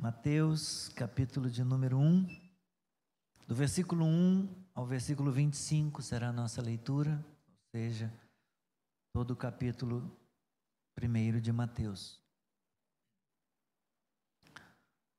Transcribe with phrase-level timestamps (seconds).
[0.00, 2.26] Mateus, capítulo de número 1,
[3.46, 8.10] do versículo 1 ao versículo 25 será a nossa leitura, ou seja,
[9.12, 10.10] todo o capítulo
[10.98, 12.18] 1 de Mateus.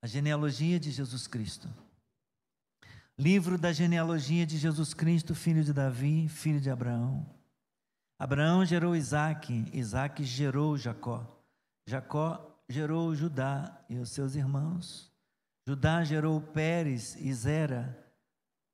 [0.01, 1.69] A genealogia de Jesus Cristo.
[3.15, 7.23] Livro da genealogia de Jesus Cristo, filho de Davi, filho de Abraão.
[8.17, 11.39] Abraão gerou Isaac, Isaac gerou Jacó.
[11.87, 15.11] Jacó gerou Judá e os seus irmãos.
[15.67, 17.97] Judá gerou Pérez e Zera,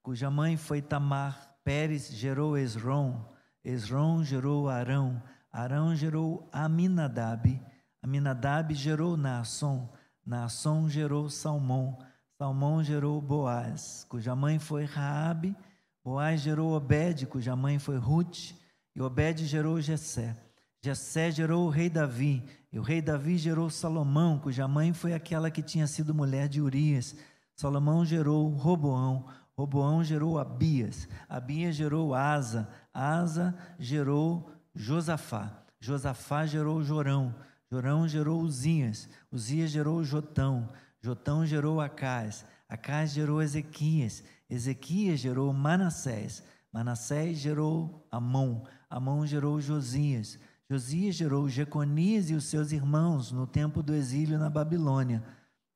[0.01, 1.55] cuja mãe foi Tamar.
[1.63, 3.25] Pérez gerou Esrom,
[3.61, 5.21] Esrom gerou Arão,
[5.52, 7.61] Arão gerou Aminadab,
[8.02, 9.91] Aminadab gerou Naasson,
[10.25, 11.97] Naasson gerou Salmão,
[12.38, 15.53] Salmão gerou Boaz, cuja mãe foi Raabe,
[16.02, 18.53] Boaz gerou Obed, cuja mãe foi Ruth,
[18.95, 20.38] e Obed gerou Jessé.
[20.87, 22.41] Jessé gerou o rei Davi,
[22.71, 26.61] e o rei Davi gerou Salomão, cuja mãe foi aquela que tinha sido mulher de
[26.61, 27.13] Urias.
[27.57, 29.25] Salomão gerou Roboão,
[29.57, 37.35] Roboão gerou Abias, Abias gerou Asa, Asa gerou Josafá, Josafá gerou Jorão,
[37.69, 40.69] Jorão gerou Uzias, Uzias gerou Jotão,
[41.01, 46.41] Jotão gerou Acás, Acás gerou Ezequias, Ezequias gerou Manassés,
[46.72, 53.81] Manassés gerou Amon, Amon gerou Josias, Josias gerou Jeconias e os seus irmãos no tempo
[53.81, 55.23] do exílio na Babilônia.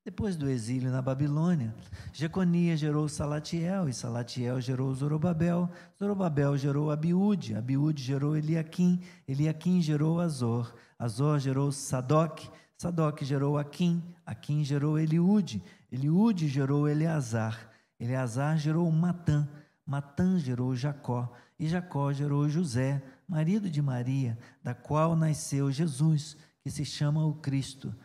[0.04, 1.74] Depois do exílio na Babilônia,
[2.12, 10.20] Jeconias gerou Salatiel, e Salatiel gerou Zorobabel, Zorobabel gerou Abiúde, Abiúde gerou Eliaquim, Eliaquim gerou
[10.20, 12.42] Azor, Azor gerou Sadoc,
[12.76, 19.48] Sadoc gerou Aquim, Aquim gerou Eliúde, Eliúde gerou Eleazar, Eleazar gerou Matã,
[19.86, 26.70] Matã gerou Jacó, e Jacó gerou José, marido de Maria, da qual nasceu Jesus, que
[26.70, 27.96] se chama o Cristo.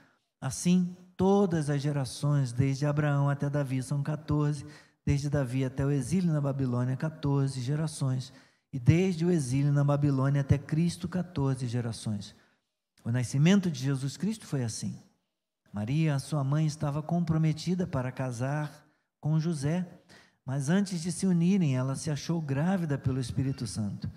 [0.40, 4.64] Assim, todas as gerações, desde Abraão até Davi, são 14,
[5.04, 8.32] desde Davi até o exílio na Babilônia, 14 gerações,
[8.72, 12.32] e desde o exílio na Babilônia até Cristo, 14 gerações.
[13.04, 14.96] O nascimento de Jesus Cristo foi assim.
[15.72, 18.86] Maria, sua mãe, estava comprometida para casar
[19.20, 19.84] com José,
[20.44, 24.08] mas antes de se unirem, ela se achou grávida pelo Espírito Santo.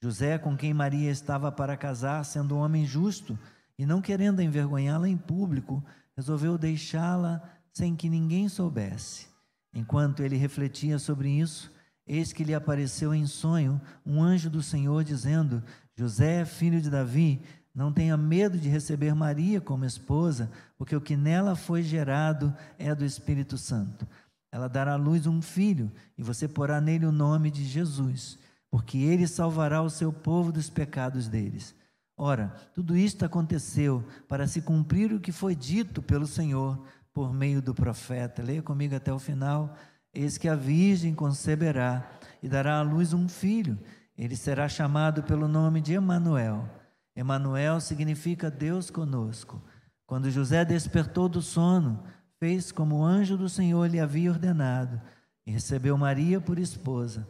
[0.00, 3.36] José, com quem Maria estava para casar, sendo um homem justo
[3.76, 5.84] e não querendo envergonhá-la em público,
[6.16, 7.42] resolveu deixá-la
[7.72, 9.26] sem que ninguém soubesse.
[9.74, 11.72] Enquanto ele refletia sobre isso,
[12.06, 15.62] eis que lhe apareceu em sonho um anjo do Senhor dizendo:
[15.96, 17.42] José, filho de Davi,
[17.74, 22.94] não tenha medo de receber Maria como esposa, porque o que nela foi gerado é
[22.94, 24.06] do Espírito Santo.
[24.50, 28.38] Ela dará à luz um filho, e você porá nele o nome de Jesus
[28.70, 31.74] porque ele salvará o seu povo dos pecados deles.
[32.16, 37.62] Ora, tudo isto aconteceu para se cumprir o que foi dito pelo Senhor por meio
[37.62, 38.42] do profeta.
[38.42, 39.74] Leia comigo até o final.
[40.12, 42.10] Eis que a virgem conceberá
[42.42, 43.78] e dará à luz um filho.
[44.16, 46.68] Ele será chamado pelo nome de Emanuel.
[47.14, 49.62] Emanuel significa Deus conosco.
[50.04, 52.02] Quando José despertou do sono,
[52.38, 55.00] fez como o anjo do Senhor lhe havia ordenado
[55.46, 57.28] e recebeu Maria por esposa.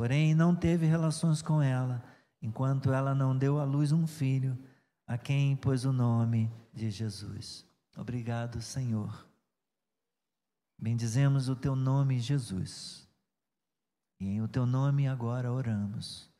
[0.00, 2.02] Porém, não teve relações com ela,
[2.40, 4.58] enquanto ela não deu à luz um filho,
[5.06, 7.66] a quem pôs o nome de Jesus.
[7.94, 9.28] Obrigado, Senhor.
[10.78, 13.06] Bendizemos o teu nome, Jesus.
[14.18, 16.30] E em o teu nome agora oramos.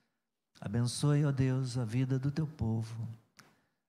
[0.59, 3.07] Abençoe, ó Deus, a vida do teu povo.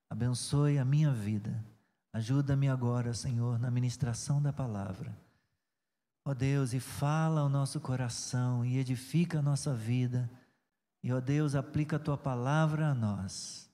[0.09, 1.63] Abençoe a minha vida.
[2.11, 5.15] Ajuda-me agora, Senhor, na ministração da palavra
[6.23, 10.29] Ó Deus, e fala ao nosso coração e edifica a nossa vida.
[11.03, 13.69] E ó Deus, aplica a tua palavra a nós,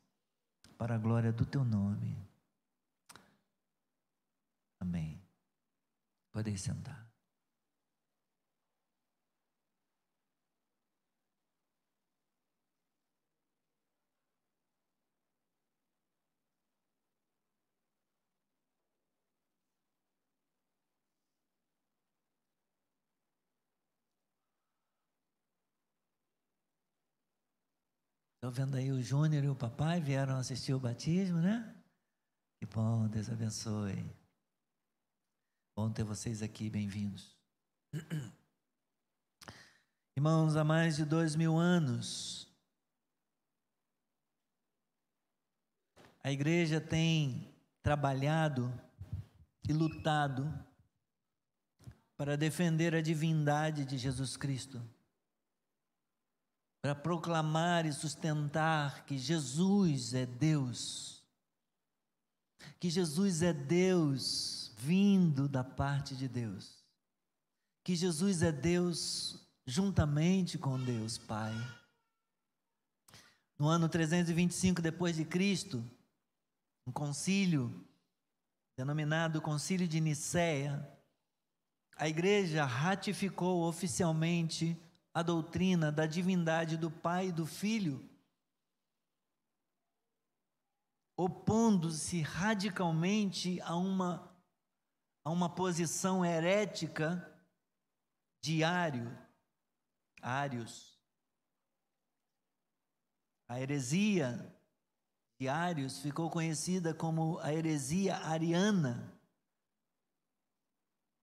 [0.77, 2.17] para a glória do teu nome.
[4.79, 5.21] Amém.
[6.31, 7.06] Podem sentar.
[28.47, 31.75] Estou vendo aí o Júnior e o papai vieram assistir o batismo, né?
[32.57, 34.09] Que bom, Deus abençoe.
[35.75, 37.37] Bom ter vocês aqui, bem-vindos.
[40.15, 42.47] Irmãos, há mais de dois mil anos,
[46.23, 47.53] a igreja tem
[47.83, 48.73] trabalhado
[49.67, 50.49] e lutado
[52.15, 54.81] para defender a divindade de Jesus Cristo
[56.81, 61.23] para proclamar e sustentar que Jesus é Deus,
[62.79, 66.77] que Jesus é Deus vindo da parte de Deus.
[67.83, 71.53] Que Jesus é Deus juntamente com Deus Pai.
[73.57, 75.83] No ano 325 depois de Cristo,
[76.85, 77.87] um concílio
[78.77, 80.87] denominado Concílio de Nicéia,
[81.95, 84.77] a igreja ratificou oficialmente
[85.17, 88.07] a doutrina da divindade do Pai e do Filho,
[91.17, 94.31] opondo-se radicalmente a uma,
[95.25, 97.35] a uma posição herética
[98.43, 99.09] de Ário,
[100.21, 101.01] Ários.
[103.49, 104.55] A heresia
[105.41, 109.19] de Ários ficou conhecida como a heresia ariana,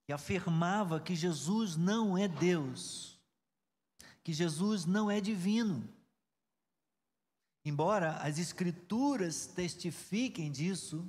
[0.05, 3.14] que afirmava que Jesus não é Deus,
[4.25, 5.87] que Jesus não é divino.
[7.65, 11.07] Embora as Escrituras testifiquem disso,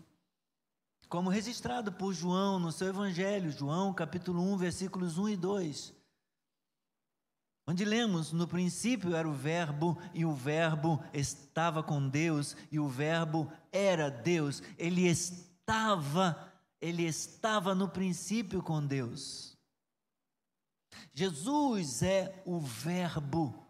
[1.07, 5.94] como registrado por João no seu Evangelho, João capítulo 1, versículos 1 e 2,
[7.65, 12.88] onde lemos: No princípio era o Verbo, e o Verbo estava com Deus, e o
[12.89, 14.61] Verbo era Deus.
[14.77, 16.51] Ele estava,
[16.81, 19.55] ele estava no princípio com Deus.
[21.13, 23.65] Jesus é o Verbo,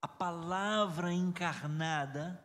[0.00, 2.44] a palavra encarnada.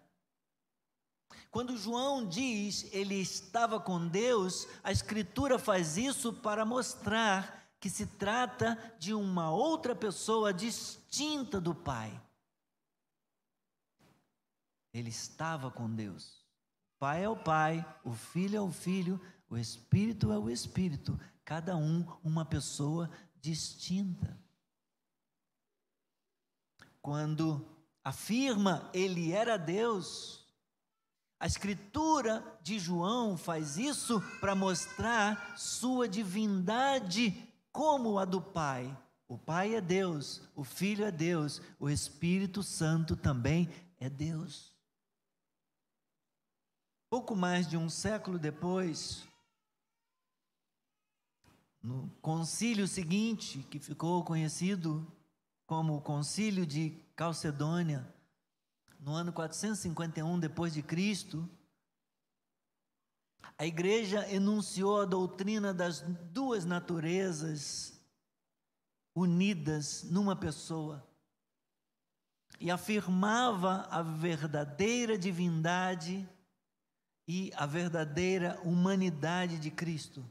[1.52, 8.06] Quando João diz ele estava com Deus, a Escritura faz isso para mostrar que se
[8.06, 12.22] trata de uma outra pessoa distinta do Pai.
[14.94, 16.44] Ele estava com Deus.
[16.96, 21.20] O Pai é o Pai, o Filho é o Filho, o Espírito é o Espírito,
[21.46, 23.10] cada um uma pessoa
[23.42, 24.38] distinta.
[27.02, 27.66] Quando
[28.04, 30.46] afirma ele era Deus,
[31.40, 37.32] a escritura de João faz isso para mostrar sua divindade
[37.72, 38.96] como a do Pai.
[39.26, 43.70] O Pai é Deus, o Filho é Deus, o Espírito Santo também
[44.00, 44.74] é Deus.
[47.10, 49.29] Pouco mais de um século depois,
[51.81, 55.06] no concílio seguinte, que ficou conhecido
[55.66, 58.12] como o Concílio de Calcedônia,
[59.00, 61.48] no ano 451 depois de Cristo,
[63.58, 67.94] a igreja enunciou a doutrina das duas naturezas
[69.16, 71.06] unidas numa pessoa
[72.60, 76.28] e afirmava a verdadeira divindade
[77.28, 80.26] e a verdadeira humanidade de Cristo.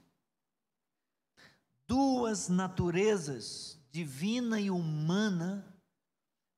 [1.88, 5.67] Duas naturezas, divina e humana,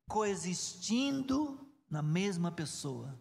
[0.08, 3.18] coexistindo na mesma pessoa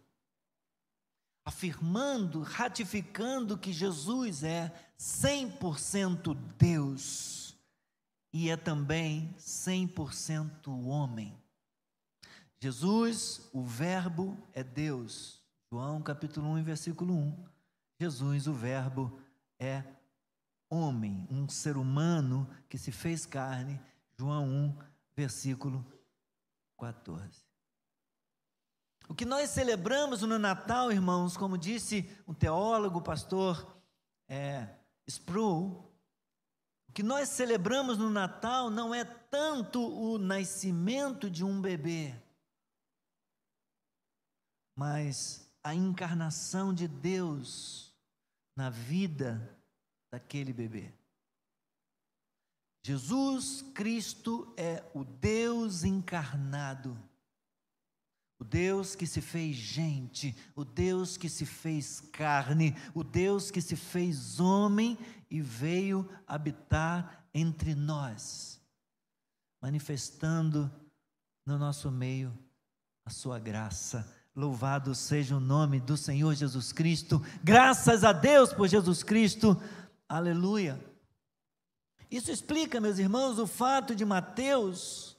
[1.49, 7.57] afirmando, ratificando que Jesus é 100% Deus
[8.31, 11.35] e é também 100% homem.
[12.61, 15.41] Jesus, o Verbo, é Deus.
[15.71, 17.45] João capítulo 1, versículo 1.
[17.99, 19.19] Jesus, o Verbo,
[19.57, 19.83] é
[20.69, 23.81] homem, um ser humano que se fez carne.
[24.17, 24.77] João 1,
[25.15, 25.85] versículo
[26.77, 27.49] 14.
[29.07, 33.81] O que nós celebramos no Natal, irmãos, como disse um teólogo, pastor
[34.27, 34.67] é,
[35.07, 35.89] Sproul,
[36.87, 42.15] o que nós celebramos no Natal não é tanto o nascimento de um bebê,
[44.75, 47.95] mas a encarnação de Deus
[48.55, 49.58] na vida
[50.11, 50.91] daquele bebê.
[52.83, 56.97] Jesus Cristo é o Deus encarnado
[58.39, 63.61] o Deus que se fez gente, o Deus que se fez carne, o Deus que
[63.61, 64.97] se fez homem
[65.29, 68.61] e veio habitar entre nós,
[69.61, 70.71] manifestando
[71.45, 72.33] no nosso meio
[73.05, 74.09] a sua graça.
[74.33, 77.21] Louvado seja o nome do Senhor Jesus Cristo.
[77.43, 79.61] Graças a Deus por Jesus Cristo.
[80.09, 80.83] Aleluia.
[82.09, 85.15] Isso explica, meus irmãos, o fato de Mateus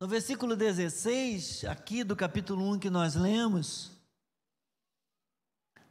[0.00, 3.90] no versículo 16, aqui do capítulo 1 que nós lemos,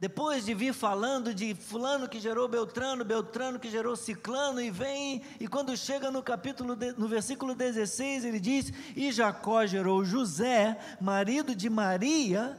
[0.00, 5.22] depois de vir falando de fulano que gerou Beltrano, Beltrano que gerou Ciclano, e vem,
[5.38, 11.54] e quando chega no capítulo, no versículo 16, ele diz: E Jacó gerou José, marido
[11.54, 12.58] de Maria,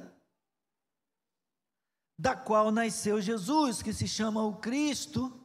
[2.22, 5.44] da qual nasceu Jesus, que se chama o Cristo.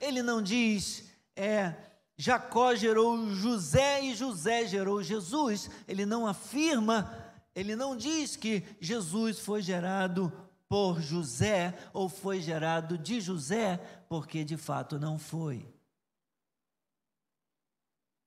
[0.00, 1.04] Ele não diz,
[1.36, 1.74] é,
[2.16, 5.68] Jacó gerou José e José gerou Jesus.
[5.86, 7.14] Ele não afirma,
[7.54, 10.32] ele não diz que Jesus foi gerado
[10.66, 13.76] por José ou foi gerado de José,
[14.08, 15.70] porque de fato não foi.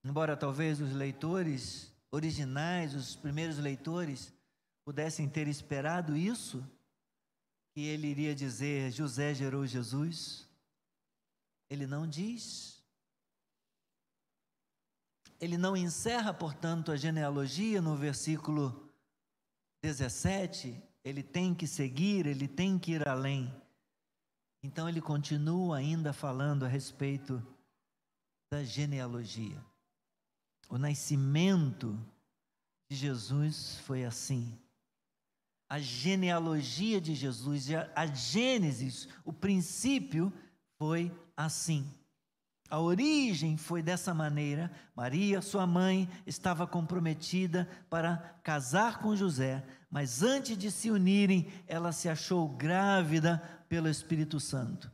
[0.05, 4.31] Embora talvez os leitores originais, os primeiros leitores,
[4.85, 6.63] pudessem ter esperado isso,
[7.77, 10.49] que ele iria dizer: José gerou Jesus.
[11.69, 12.83] Ele não diz.
[15.39, 18.91] Ele não encerra, portanto, a genealogia no versículo
[19.83, 20.75] 17.
[21.03, 23.53] Ele tem que seguir, ele tem que ir além.
[24.63, 27.45] Então ele continua ainda falando a respeito
[28.51, 29.63] da genealogia.
[30.67, 31.95] O nascimento
[32.89, 34.59] de Jesus foi assim.
[35.69, 40.31] A genealogia de Jesus, a Gênesis, o princípio
[40.77, 41.85] foi assim.
[42.69, 44.71] A origem foi dessa maneira.
[44.95, 51.91] Maria, sua mãe, estava comprometida para casar com José, mas antes de se unirem, ela
[51.91, 54.91] se achou grávida pelo Espírito Santo.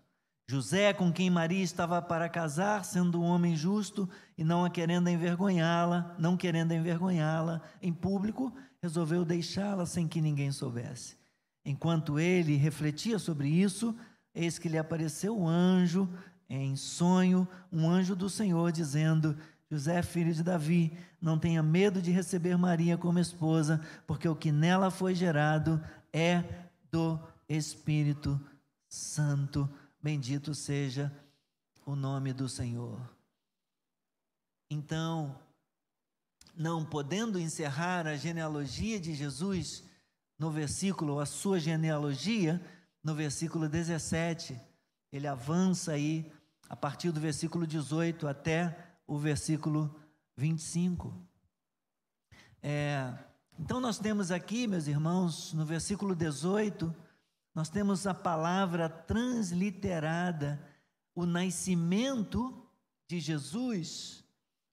[0.49, 5.09] José, com quem Maria estava para casar, sendo um homem justo e não a querendo
[5.09, 11.15] envergonhá-la, não querendo envergonhá-la em público, resolveu deixá-la sem que ninguém soubesse.
[11.65, 13.95] Enquanto ele refletia sobre isso,
[14.35, 16.09] eis que lhe apareceu um anjo
[16.49, 19.37] em sonho, um anjo do Senhor dizendo:
[19.71, 24.51] José, filho de Davi, não tenha medo de receber Maria como esposa, porque o que
[24.51, 25.81] nela foi gerado
[26.11, 26.43] é
[26.91, 28.39] do Espírito
[28.89, 29.69] Santo.
[30.03, 31.09] Bendito seja
[31.85, 33.09] o nome do Senhor.
[34.69, 35.39] Então,
[36.53, 39.81] não podendo encerrar a genealogia de Jesus
[40.37, 42.61] no versículo, a sua genealogia,
[43.01, 44.59] no versículo 17,
[45.09, 46.29] ele avança aí
[46.67, 49.95] a partir do versículo 18 até o versículo
[50.35, 51.17] 25.
[52.61, 53.13] É,
[53.57, 56.93] então, nós temos aqui, meus irmãos, no versículo 18,
[57.53, 60.59] nós temos a palavra transliterada,
[61.13, 62.67] o nascimento
[63.07, 64.23] de Jesus.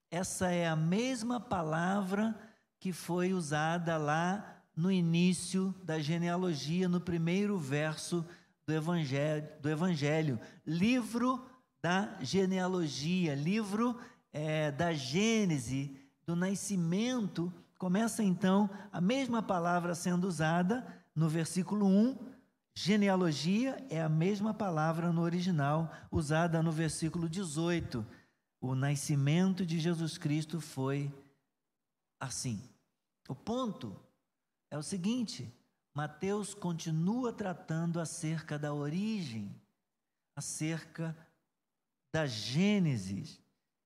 [0.09, 2.35] Essa é a mesma palavra
[2.79, 8.25] que foi usada lá no início da genealogia, no primeiro verso
[8.65, 11.45] do Evangelho, do evangelho livro
[11.81, 13.99] da genealogia, livro
[14.31, 17.53] é, da Gênese, do nascimento.
[17.77, 20.85] Começa então a mesma palavra sendo usada
[21.15, 22.40] no versículo 1
[22.73, 28.05] Genealogia é a mesma palavra no original usada no versículo 18.
[28.61, 31.13] O nascimento de Jesus Cristo foi
[32.19, 32.61] assim.
[33.27, 33.99] O ponto
[34.69, 35.53] é o seguinte:
[35.93, 39.53] Mateus continua tratando acerca da origem,
[40.35, 41.15] acerca
[42.13, 43.41] da Gênesis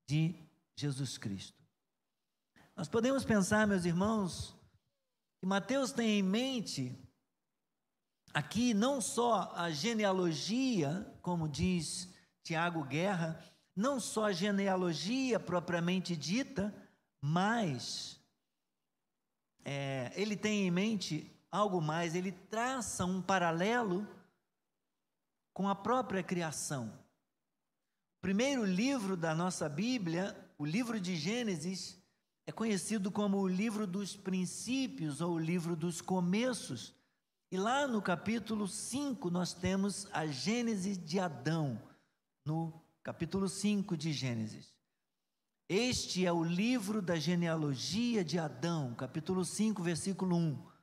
[0.08, 0.36] de
[0.78, 1.64] Jesus Cristo.
[2.76, 4.56] Nós podemos pensar, meus irmãos,
[5.40, 7.05] que Mateus tem em mente
[8.36, 12.10] aqui não só a genealogia, como diz
[12.44, 13.42] Tiago Guerra,
[13.74, 16.76] não só a genealogia propriamente dita,
[17.22, 18.20] mas
[19.64, 24.06] é, ele tem em mente algo mais, ele traça um paralelo
[25.54, 26.88] com a própria criação.
[28.18, 31.98] O primeiro livro da nossa Bíblia, o livro de Gênesis,
[32.46, 36.94] é conhecido como o livro dos princípios ou o livro dos começos.
[37.52, 41.82] E lá no capítulo 5 nós temos a Gênese de Adão,
[42.44, 42.74] no
[43.04, 44.74] capítulo 5 de Gênesis.
[45.70, 50.76] Este é o livro da genealogia de Adão, capítulo 5, versículo 1.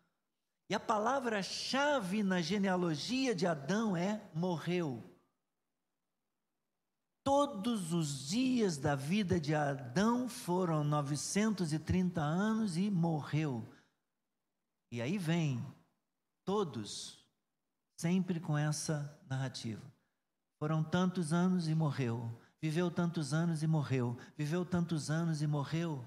[0.71, 5.03] E a palavra-chave na genealogia de Adão é morreu.
[7.25, 13.69] Todos os dias da vida de Adão foram 930 anos e morreu.
[14.91, 15.65] E aí vem
[16.45, 17.25] Todos,
[17.97, 19.83] sempre com essa narrativa.
[20.59, 22.31] Foram tantos anos e morreu.
[22.61, 24.17] Viveu tantos anos e morreu.
[24.37, 26.05] Viveu tantos anos e morreu.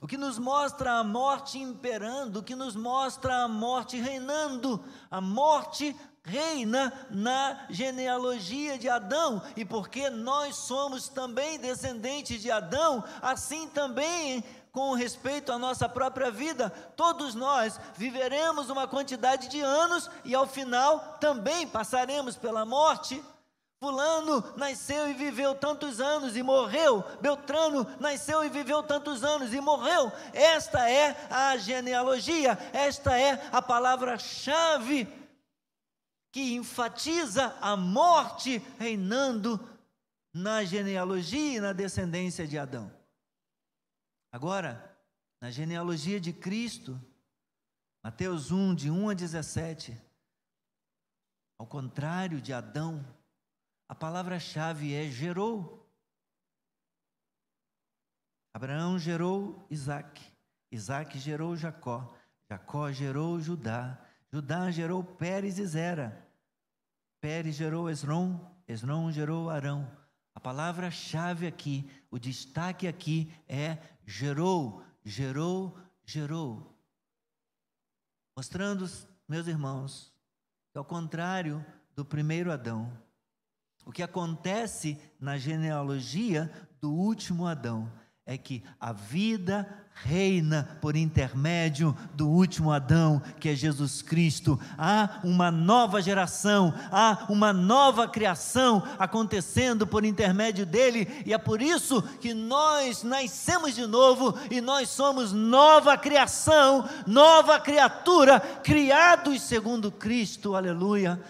[0.00, 4.82] O que nos mostra a morte imperando, o que nos mostra a morte reinando.
[5.10, 13.04] A morte reina na genealogia de Adão, e porque nós somos também descendentes de Adão,
[13.22, 20.08] assim também com respeito à nossa própria vida, todos nós viveremos uma quantidade de anos
[20.24, 23.22] e ao final também passaremos pela morte.
[23.80, 27.02] Fulano nasceu e viveu tantos anos e morreu.
[27.20, 30.12] Beltrano nasceu e viveu tantos anos e morreu.
[30.34, 35.08] Esta é a genealogia, esta é a palavra-chave
[36.30, 39.58] que enfatiza a morte reinando
[40.32, 42.99] na genealogia e na descendência de Adão.
[44.32, 44.96] Agora,
[45.40, 47.00] na genealogia de Cristo,
[48.02, 50.00] Mateus 1, de 1 a 17,
[51.58, 53.04] Ao contrário de Adão,
[53.88, 55.84] a palavra-chave é gerou.
[58.54, 60.22] Abraão gerou Isaac,
[60.70, 62.14] Isaac gerou Jacó,
[62.48, 63.98] Jacó gerou Judá,
[64.32, 66.26] Judá gerou Pérez e Zera,
[67.20, 69.90] Pérez gerou Esron, Esron gerou Arão.
[70.34, 73.76] A palavra-chave aqui, o destaque aqui é
[74.10, 76.76] gerou, gerou, gerou.
[78.36, 78.90] Mostrando,
[79.28, 80.12] meus irmãos,
[80.72, 81.64] que ao contrário
[81.94, 82.92] do primeiro Adão,
[83.86, 86.50] o que acontece na genealogia
[86.80, 87.90] do último Adão
[88.26, 94.58] é que a vida reina por intermédio do último Adão, que é Jesus Cristo.
[94.78, 101.60] Há uma nova geração, há uma nova criação acontecendo por intermédio dele, e é por
[101.60, 109.90] isso que nós nascemos de novo e nós somos nova criação, nova criatura, criados segundo
[109.90, 110.54] Cristo.
[110.54, 111.20] Aleluia.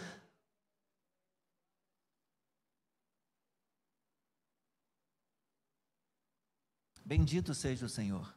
[7.10, 8.32] Bendito seja o Senhor.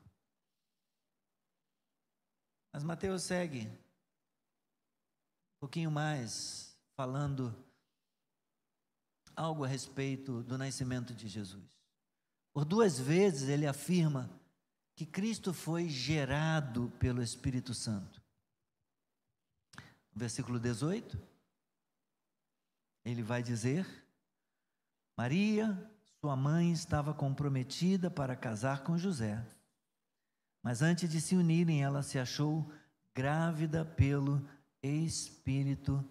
[2.71, 7.55] Mas Mateus segue um pouquinho mais, falando
[9.35, 11.69] algo a respeito do nascimento de Jesus.
[12.51, 14.27] Por duas vezes ele afirma
[14.95, 18.23] que Cristo foi gerado pelo Espírito Santo.
[20.11, 21.15] No versículo 18,
[23.05, 23.85] ele vai dizer:
[25.15, 25.92] Maria,
[26.23, 29.45] sua mãe estava comprometida para casar com José.
[30.63, 32.71] Mas antes de se unirem, ela se achou
[33.13, 34.41] grávida pelo
[34.81, 36.01] Espírito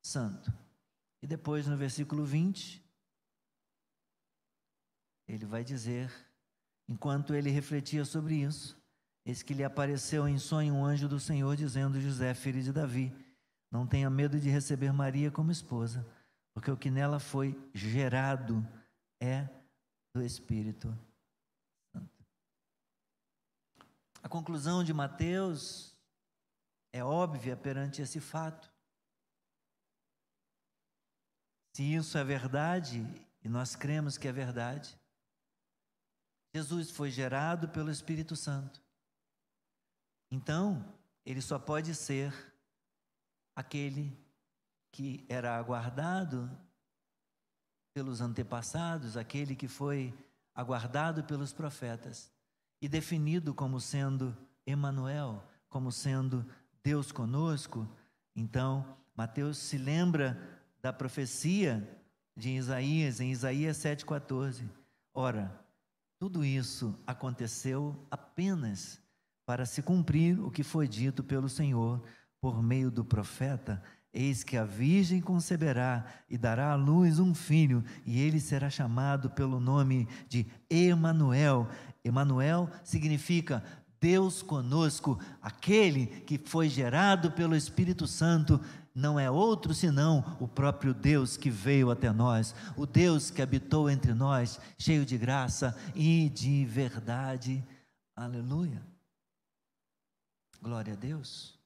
[0.00, 0.52] Santo.
[1.20, 2.80] E depois, no versículo 20,
[5.26, 6.08] ele vai dizer:
[6.88, 8.80] enquanto ele refletia sobre isso,
[9.26, 13.12] eis que lhe apareceu em sonho um anjo do Senhor, dizendo: José, filho de Davi,
[13.72, 16.06] não tenha medo de receber Maria como esposa,
[16.54, 18.64] porque o que nela foi gerado
[19.20, 19.48] é
[20.14, 20.88] do Espírito
[21.92, 22.24] Santo.
[24.22, 25.94] A conclusão de Mateus
[26.92, 28.72] é óbvia perante esse fato.
[31.76, 33.04] Se isso é verdade,
[33.42, 34.98] e nós cremos que é verdade,
[36.54, 38.82] Jesus foi gerado pelo Espírito Santo.
[40.32, 42.32] Então, ele só pode ser
[43.54, 44.16] aquele
[44.92, 46.50] que era aguardado
[47.92, 50.14] pelos antepassados, aquele que foi
[50.54, 52.30] aguardado pelos profetas
[52.80, 56.44] e definido como sendo Emanuel, como sendo
[56.82, 57.88] Deus conosco.
[58.34, 60.40] Então, Mateus se lembra
[60.80, 61.86] da profecia
[62.36, 64.68] de Isaías em Isaías 7:14.
[65.12, 65.60] Ora,
[66.18, 69.00] tudo isso aconteceu apenas
[69.44, 72.02] para se cumprir o que foi dito pelo Senhor
[72.40, 77.84] por meio do profeta Eis que a virgem conceberá e dará à luz um filho,
[78.04, 81.68] e ele será chamado pelo nome de Emanuel.
[82.04, 83.62] Emanuel significa
[84.00, 88.60] Deus conosco, aquele que foi gerado pelo Espírito Santo,
[88.92, 93.88] não é outro senão o próprio Deus que veio até nós, o Deus que habitou
[93.88, 97.64] entre nós, cheio de graça e de verdade.
[98.16, 98.82] Aleluia.
[100.60, 101.59] Glória a Deus.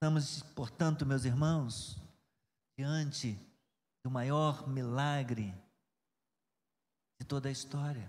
[0.00, 2.00] Estamos, portanto, meus irmãos,
[2.78, 3.36] diante
[4.04, 5.52] do maior milagre
[7.20, 8.08] de toda a história.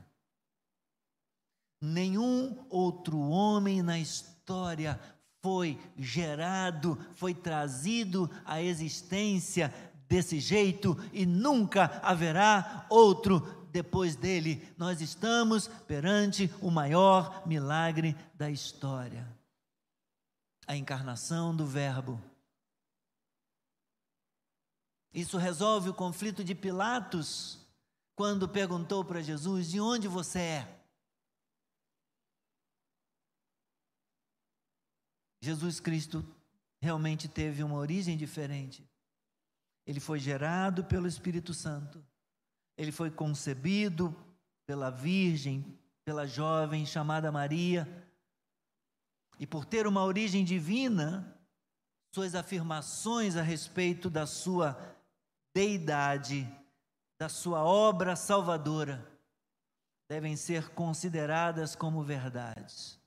[1.82, 5.00] Nenhum outro homem na história
[5.42, 9.74] foi gerado, foi trazido à existência
[10.08, 14.64] desse jeito e nunca haverá outro depois dele.
[14.78, 19.39] Nós estamos perante o maior milagre da história
[20.70, 22.22] a encarnação do Verbo.
[25.12, 27.66] Isso resolve o conflito de Pilatos,
[28.16, 30.80] quando perguntou para Jesus: De onde você é?
[35.42, 36.24] Jesus Cristo
[36.80, 38.88] realmente teve uma origem diferente.
[39.88, 42.06] Ele foi gerado pelo Espírito Santo.
[42.78, 44.16] Ele foi concebido
[44.68, 45.66] pela Virgem,
[46.06, 47.88] pela jovem chamada Maria
[49.40, 51.34] e por ter uma origem divina,
[52.14, 54.78] suas afirmações a respeito da sua
[55.56, 56.46] deidade,
[57.18, 59.10] da sua obra salvadora,
[60.10, 63.00] devem ser consideradas como verdades.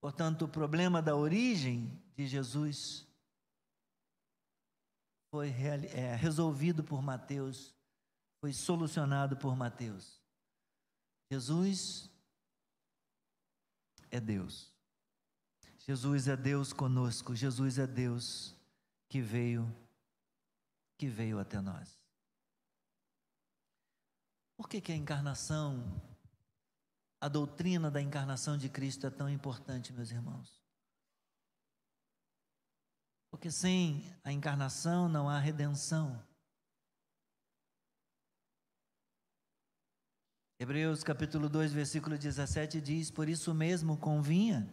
[0.00, 3.06] Portanto, o problema da origem de Jesus
[5.30, 7.74] foi é, resolvido por Mateus,
[8.40, 10.20] foi solucionado por Mateus.
[11.30, 12.10] Jesus
[14.10, 14.79] é Deus.
[15.86, 18.54] Jesus é Deus conosco, Jesus é Deus
[19.08, 19.74] que veio
[20.98, 21.98] que veio até nós.
[24.54, 25.82] Por que, que a encarnação,
[27.18, 30.60] a doutrina da encarnação de Cristo é tão importante, meus irmãos?
[33.30, 36.22] Porque sem a encarnação não há redenção.
[40.58, 44.68] Hebreus capítulo 2, versículo 17 diz: Por isso mesmo convinha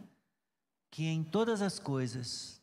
[0.90, 2.60] que em todas as coisas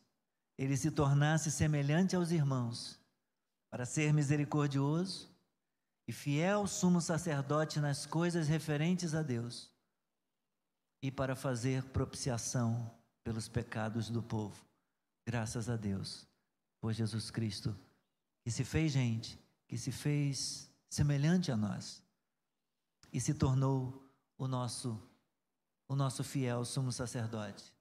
[0.58, 2.98] ele se tornasse semelhante aos irmãos,
[3.70, 5.28] para ser misericordioso
[6.08, 9.70] e fiel sumo sacerdote nas coisas referentes a Deus,
[11.02, 12.90] e para fazer propiciação
[13.22, 14.64] pelos pecados do povo.
[15.26, 16.26] Graças a Deus
[16.80, 17.76] por Jesus Cristo,
[18.44, 22.02] que se fez gente, que se fez semelhante a nós
[23.12, 24.08] e se tornou
[24.38, 25.00] o nosso
[25.88, 27.72] o nosso fiel sumo sacerdote,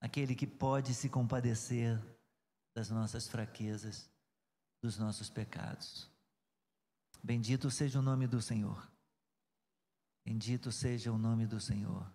[0.00, 2.00] aquele que pode se compadecer
[2.74, 4.10] das nossas fraquezas,
[4.82, 6.10] dos nossos pecados.
[7.22, 8.90] Bendito seja o nome do Senhor.
[10.24, 12.10] Bendito seja o nome do Senhor.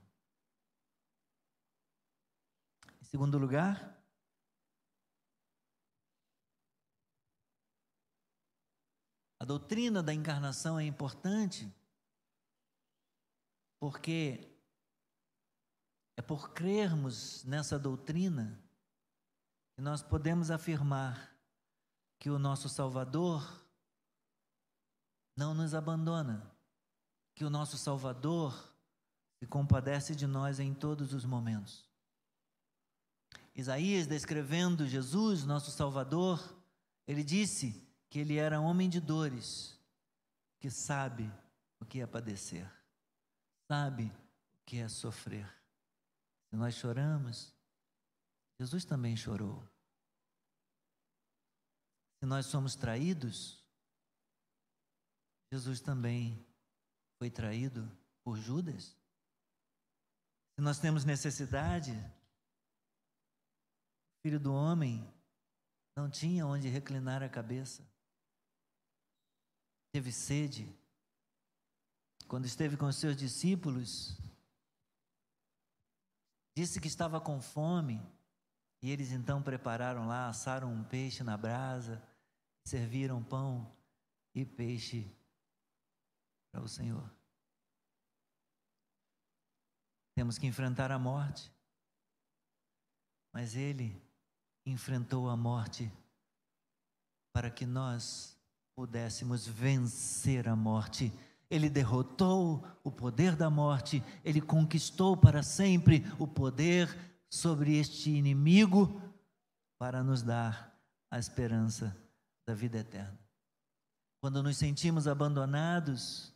[3.01, 3.95] Em segundo lugar,
[9.39, 11.71] a doutrina da encarnação é importante
[13.79, 14.54] porque
[16.17, 18.59] é por crermos nessa doutrina
[19.73, 21.35] que nós podemos afirmar
[22.19, 23.65] que o nosso Salvador
[25.35, 26.49] não nos abandona,
[27.33, 28.73] que o nosso Salvador
[29.37, 31.85] se compadece de nós em todos os momentos.
[33.53, 36.57] Isaías, descrevendo Jesus, nosso Salvador,
[37.05, 39.77] ele disse que ele era homem de dores,
[40.59, 41.29] que sabe
[41.79, 42.69] o que é padecer
[43.67, 45.47] sabe o que é sofrer.
[46.55, 47.53] Se nós choramos,
[48.57, 49.61] Jesus também chorou.
[52.17, 53.61] Se nós somos traídos,
[55.51, 56.47] Jesus também
[57.19, 57.85] foi traído
[58.23, 58.95] por Judas.
[60.55, 65.05] Se nós temos necessidade, o filho do homem
[65.93, 67.85] não tinha onde reclinar a cabeça.
[69.91, 70.73] Teve sede,
[72.29, 74.17] quando esteve com seus discípulos,
[76.55, 78.01] disse que estava com fome,
[78.81, 82.01] e eles então prepararam lá, assaram um peixe na brasa,
[82.63, 83.75] serviram pão
[84.33, 85.11] e peixe
[86.51, 87.11] para o Senhor.
[90.15, 91.51] Temos que enfrentar a morte,
[93.33, 94.01] mas Ele
[94.65, 95.91] enfrentou a morte
[97.33, 98.39] para que nós
[98.75, 101.11] pudéssemos vencer a morte
[101.55, 106.95] ele derrotou o poder da morte, ele conquistou para sempre o poder
[107.29, 109.01] sobre este inimigo
[109.77, 110.77] para nos dar
[111.09, 111.95] a esperança
[112.45, 113.19] da vida eterna.
[114.21, 116.33] Quando nos sentimos abandonados,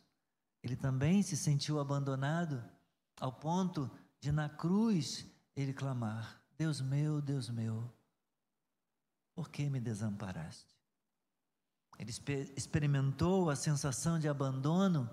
[0.62, 2.62] ele também se sentiu abandonado,
[3.18, 7.92] ao ponto de na cruz ele clamar: Deus meu, Deus meu,
[9.34, 10.69] por que me desamparaste?
[12.00, 12.10] Ele
[12.56, 15.06] experimentou a sensação de abandono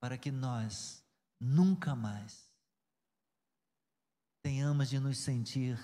[0.00, 1.06] para que nós
[1.38, 2.50] nunca mais
[4.42, 5.78] tenhamos de nos sentir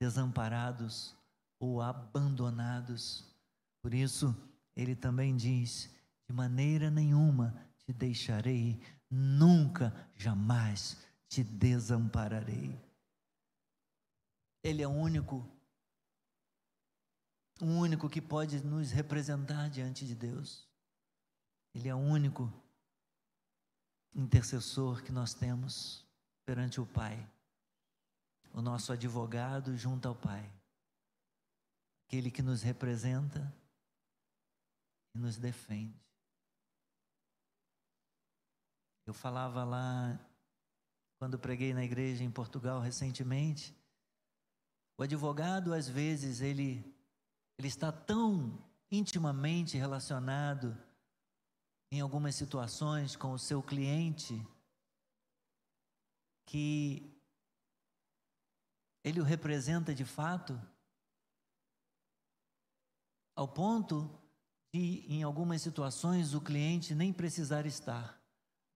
[0.00, 1.14] desamparados
[1.60, 3.26] ou abandonados.
[3.82, 4.34] Por isso,
[4.74, 5.94] ele também diz:
[6.26, 8.80] de maneira nenhuma te deixarei,
[9.10, 10.96] nunca, jamais
[11.28, 12.74] te desampararei.
[14.64, 15.46] Ele é o único
[17.62, 20.68] o único que pode nos representar diante de Deus.
[21.72, 22.52] Ele é o único
[24.12, 26.04] intercessor que nós temos
[26.44, 27.24] perante o Pai,
[28.52, 30.52] o nosso advogado junto ao Pai,
[32.04, 33.54] aquele que nos representa
[35.14, 36.02] e nos defende.
[39.06, 40.18] Eu falava lá,
[41.16, 43.72] quando preguei na igreja em Portugal recentemente,
[44.98, 46.91] o advogado, às vezes, ele
[47.58, 48.58] ele está tão
[48.90, 50.76] intimamente relacionado
[51.90, 54.40] em algumas situações com o seu cliente
[56.46, 57.12] que
[59.04, 60.60] ele o representa de fato,
[63.34, 64.10] ao ponto
[64.72, 68.20] de, em algumas situações, o cliente nem precisar estar,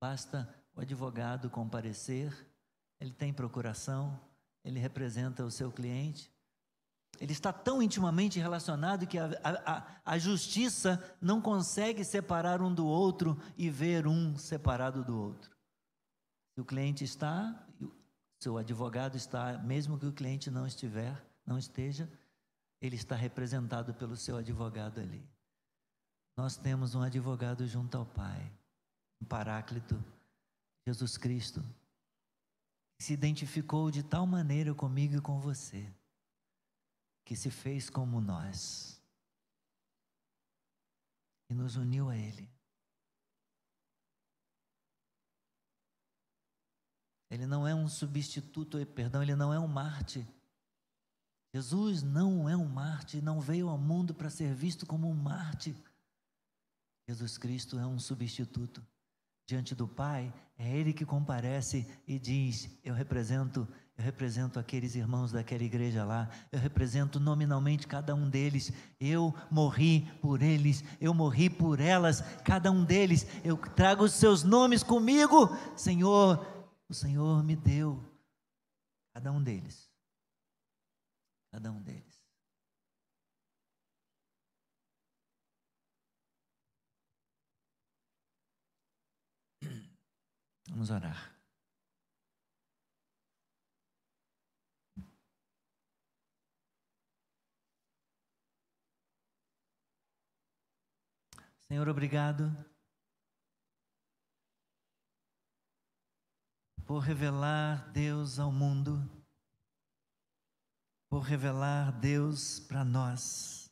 [0.00, 2.46] basta o advogado comparecer,
[3.00, 4.18] ele tem procuração,
[4.64, 6.30] ele representa o seu cliente.
[7.20, 12.86] Ele está tão intimamente relacionado que a, a, a, justiça não consegue separar um do
[12.86, 15.50] outro e ver um separado do outro.
[16.54, 17.66] Se o cliente está,
[18.40, 22.10] seu advogado está, mesmo que o cliente não estiver, não esteja,
[22.80, 25.26] ele está representado pelo seu advogado ali.
[26.36, 28.52] Nós temos um advogado junto ao Pai,
[29.20, 30.02] um Paráclito,
[30.86, 31.64] Jesus Cristo,
[32.98, 35.90] que se identificou de tal maneira comigo e com você,
[37.26, 39.02] que se fez como nós
[41.50, 42.48] e nos uniu a Ele.
[47.28, 50.24] Ele não é um substituto, perdão, ele não é um Marte.
[51.52, 55.76] Jesus não é um Marte, não veio ao mundo para ser visto como um Marte.
[57.08, 58.86] Jesus Cristo é um substituto.
[59.48, 65.32] Diante do Pai, é Ele que comparece e diz: Eu represento, eu represento aqueles irmãos
[65.32, 71.48] daquela igreja lá, eu represento nominalmente cada um deles, eu morri por eles, eu morri
[71.48, 76.46] por elas, cada um deles, eu trago os seus nomes comigo, Senhor,
[76.88, 78.04] o Senhor me deu,
[79.14, 79.90] cada um deles,
[81.50, 82.16] cada um deles.
[90.68, 91.35] Vamos orar.
[101.68, 102.44] Senhor, obrigado
[106.86, 108.92] por revelar Deus ao mundo,
[111.10, 113.68] por revelar Deus para nós.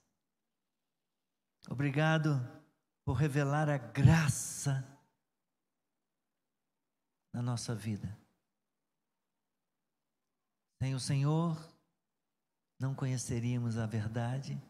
[1.71, 2.31] Obrigado
[3.05, 4.83] por revelar a graça
[7.33, 8.19] na nossa vida.
[10.83, 11.57] Sem o Senhor,
[12.81, 14.61] não conheceríamos a verdade,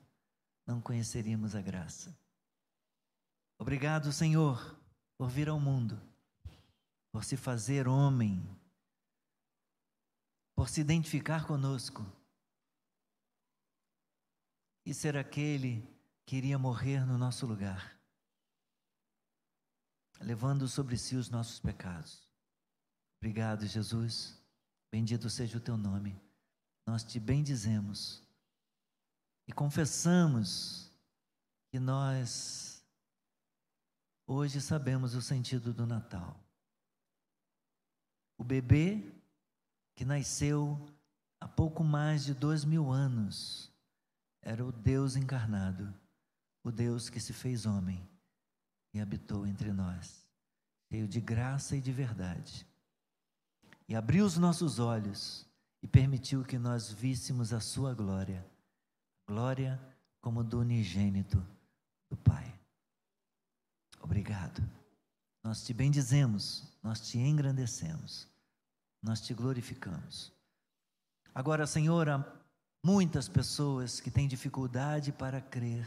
[0.67, 2.24] não conheceríamos a graça.
[3.59, 4.79] Obrigado, Senhor,
[5.17, 6.01] por vir ao mundo,
[7.13, 8.43] por se fazer homem,
[10.55, 12.05] por se identificar conosco
[14.85, 15.83] e ser aquele
[16.27, 17.99] que iria morrer no nosso lugar,
[20.21, 22.29] levando sobre si os nossos pecados.
[23.21, 24.39] Obrigado, Jesus.
[24.91, 26.21] Bendito seja o teu nome.
[26.87, 28.23] Nós te bendizemos
[29.47, 30.93] e confessamos
[31.71, 32.74] que nós
[34.27, 36.39] hoje sabemos o sentido do Natal.
[38.37, 39.13] O bebê
[39.95, 40.79] que nasceu
[41.41, 43.73] há pouco mais de dois mil anos
[44.43, 45.95] era o Deus encarnado,
[46.63, 48.07] o Deus que se fez homem
[48.93, 50.27] e habitou entre nós,
[50.91, 52.67] cheio de graça e de verdade
[53.89, 55.47] e abriu os nossos olhos
[55.83, 58.45] e permitiu que nós víssemos a sua glória,
[59.27, 59.81] glória
[60.21, 61.45] como do unigênito
[62.09, 62.54] do Pai.
[64.25, 64.67] Obrigado.
[65.43, 68.27] Nós te bendizemos, nós te engrandecemos,
[69.03, 70.33] nós te glorificamos.
[71.35, 72.25] Agora, Senhor, há
[72.83, 75.87] muitas pessoas que têm dificuldade para crer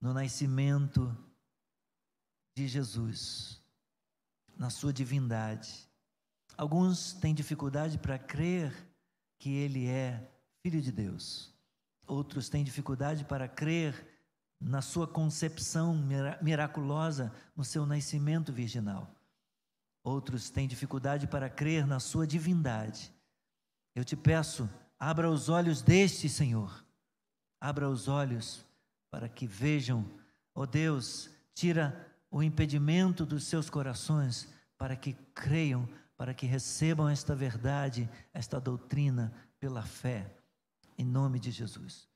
[0.00, 1.12] no nascimento
[2.56, 3.60] de Jesus,
[4.56, 5.88] na sua divindade.
[6.56, 8.72] Alguns têm dificuldade para crer
[9.40, 10.30] que ele é
[10.62, 11.52] filho de Deus.
[12.06, 14.07] Outros têm dificuldade para crer
[14.60, 15.94] na sua concepção
[16.42, 19.14] miraculosa, no seu nascimento virginal.
[20.02, 23.12] Outros têm dificuldade para crer na sua divindade.
[23.94, 24.68] Eu te peço,
[24.98, 26.84] abra os olhos deste Senhor.
[27.60, 28.64] Abra os olhos
[29.10, 30.04] para que vejam,
[30.54, 37.08] ó oh Deus, tira o impedimento dos seus corações para que creiam para que recebam
[37.08, 40.36] esta verdade, esta doutrina pela fé,
[40.98, 42.07] em nome de Jesus.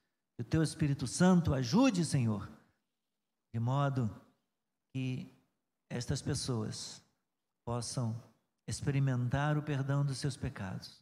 [0.43, 2.51] O teu Espírito Santo ajude, Senhor,
[3.55, 4.11] de modo
[4.93, 5.33] que
[5.89, 7.01] estas pessoas
[7.65, 8.21] possam
[8.67, 11.01] experimentar o perdão dos seus pecados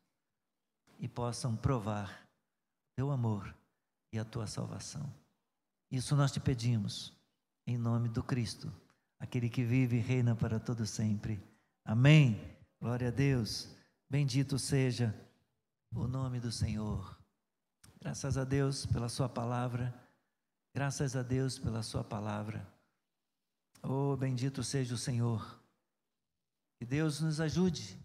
[0.98, 2.28] e possam provar
[2.94, 3.56] teu amor
[4.12, 5.10] e a tua salvação.
[5.90, 7.16] Isso nós te pedimos,
[7.66, 8.70] em nome do Cristo,
[9.18, 11.42] aquele que vive e reina para todo sempre.
[11.82, 12.38] Amém.
[12.78, 13.74] Glória a Deus.
[14.06, 15.18] Bendito seja
[15.94, 17.19] o nome do Senhor.
[18.02, 19.94] Graças a Deus pela Sua palavra.
[20.74, 22.66] Graças a Deus pela Sua palavra.
[23.82, 25.60] Oh, bendito seja o Senhor.
[26.78, 27.98] Que Deus nos ajude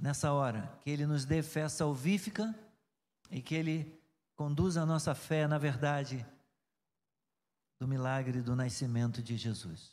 [0.00, 0.78] nessa hora.
[0.82, 2.54] Que Ele nos dê fé salvífica
[3.30, 4.00] e que Ele
[4.34, 6.26] conduza a nossa fé na verdade
[7.78, 9.92] do milagre do nascimento de Jesus.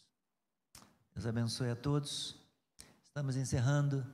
[1.13, 2.39] Deus abençoe a todos.
[3.03, 4.05] Estamos encerrando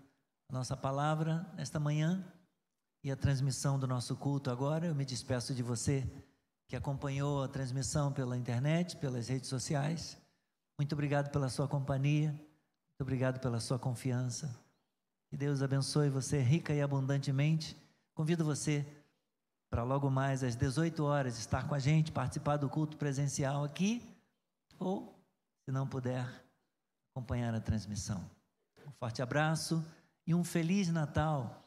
[0.50, 2.26] a nossa palavra nesta manhã
[3.08, 4.88] e a transmissão do nosso culto agora.
[4.88, 6.06] Eu me despeço de você
[6.67, 10.17] que acompanhou a transmissão pela internet, pelas redes sociais.
[10.78, 14.54] Muito obrigado pela sua companhia, muito obrigado pela sua confiança.
[15.30, 17.78] Que Deus abençoe você rica e abundantemente.
[18.13, 18.86] Convido você
[19.70, 24.04] para logo mais às 18 horas estar com a gente, participar do culto presencial aqui,
[24.78, 25.17] ou,
[25.63, 26.28] se não puder,
[27.15, 28.30] acompanhar a transmissão.
[28.86, 29.82] Um forte abraço
[30.26, 31.63] e um feliz Natal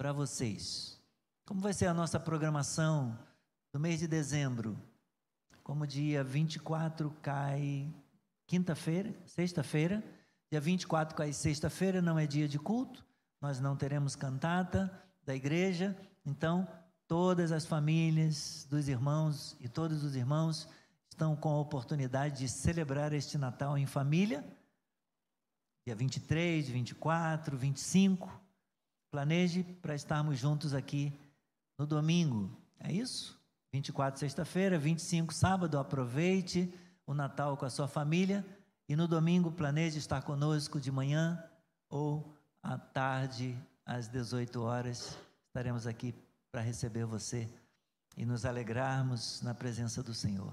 [0.00, 0.98] para vocês.
[1.44, 3.18] Como vai ser a nossa programação
[3.70, 4.74] do mês de dezembro?
[5.62, 7.86] Como dia 24 cai
[8.46, 10.02] quinta-feira, sexta-feira,
[10.50, 13.04] dia 24 cai sexta-feira, não é dia de culto,
[13.42, 14.90] nós não teremos cantata
[15.22, 16.66] da igreja, então
[17.06, 20.66] todas as famílias dos irmãos e todos os irmãos
[21.10, 24.42] estão com a oportunidade de celebrar este Natal em família.
[25.84, 28.49] Dia 23, 24, 25.
[29.10, 31.12] Planeje para estarmos juntos aqui
[31.78, 32.50] no domingo.
[32.78, 33.38] É isso?
[33.72, 35.78] 24, sexta-feira, 25, sábado.
[35.78, 36.72] Aproveite
[37.06, 38.44] o Natal com a sua família.
[38.88, 41.42] E no domingo, planeje estar conosco de manhã
[41.88, 45.18] ou à tarde, às 18 horas.
[45.48, 46.14] Estaremos aqui
[46.52, 47.48] para receber você
[48.16, 50.52] e nos alegrarmos na presença do Senhor.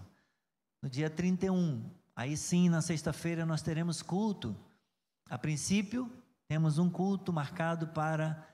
[0.82, 1.84] No dia 31,
[2.16, 4.56] aí sim, na sexta-feira, nós teremos culto.
[5.30, 6.12] A princípio,
[6.48, 8.48] temos um culto marcado para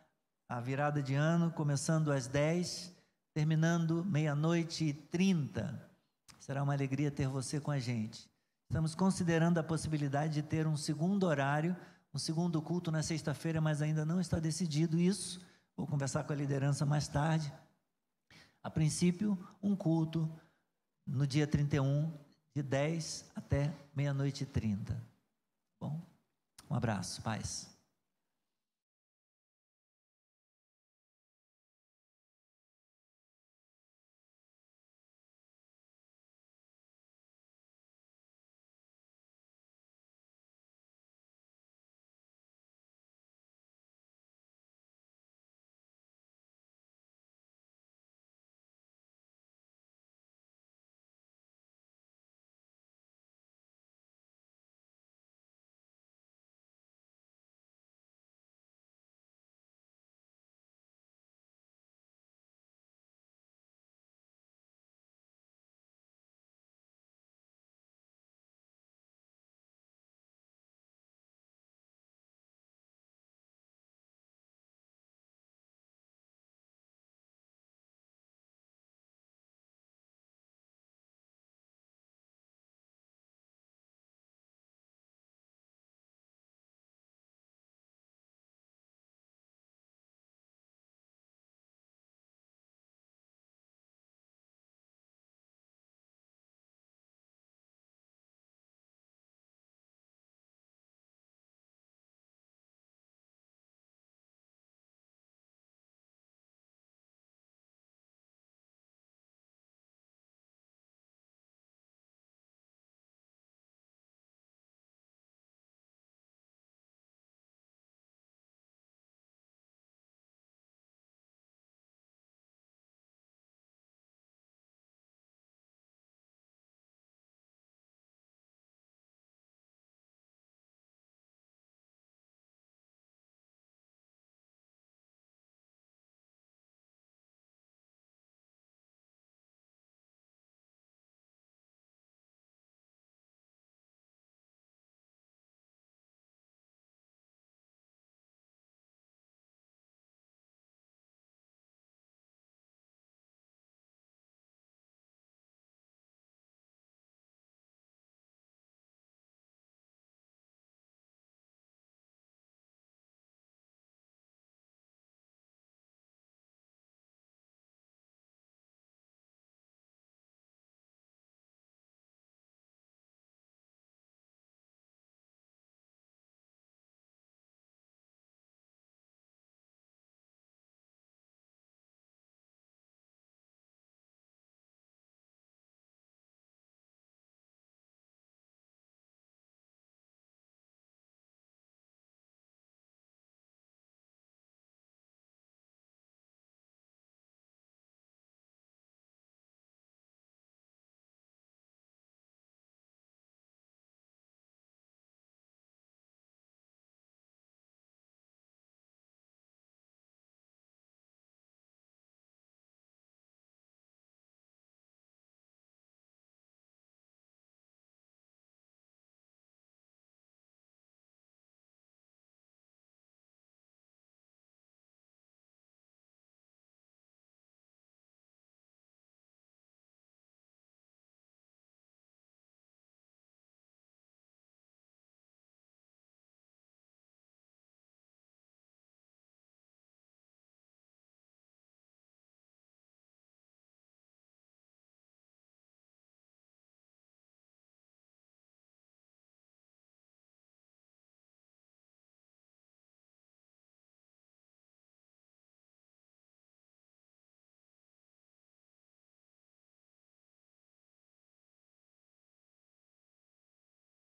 [0.50, 2.94] a virada de ano, começando às 10,
[3.34, 5.90] terminando meia-noite e 30.
[6.40, 8.30] Será uma alegria ter você com a gente.
[8.70, 11.76] Estamos considerando a possibilidade de ter um segundo horário,
[12.14, 15.40] um segundo culto na sexta-feira, mas ainda não está decidido isso.
[15.76, 17.54] Vou conversar com a liderança mais tarde.
[18.64, 20.30] A princípio, um culto
[21.06, 22.12] no dia 31,
[22.56, 25.00] de 10 até meia-noite e 30.
[25.80, 26.02] Bom,
[26.70, 27.73] um abraço, paz.